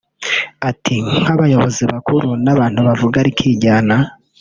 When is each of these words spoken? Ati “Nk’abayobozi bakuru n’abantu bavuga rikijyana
Ati 0.69 0.95
“Nk’abayobozi 1.21 1.81
bakuru 1.91 2.27
n’abantu 2.43 2.79
bavuga 2.87 3.17
rikijyana 3.27 3.95